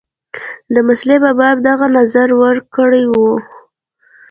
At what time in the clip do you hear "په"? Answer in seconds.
1.23-1.31